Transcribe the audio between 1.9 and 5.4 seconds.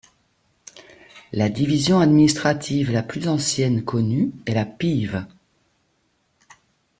administrative la plus ancienne connue est la pieve.